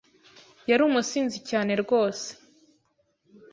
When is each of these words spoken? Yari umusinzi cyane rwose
Yari 0.69 0.81
umusinzi 0.85 1.37
cyane 1.49 1.71
rwose 1.83 2.27